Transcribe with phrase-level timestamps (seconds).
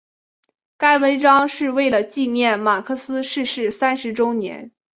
[0.77, 4.71] 该文章是为了纪念马克思逝世三十周年。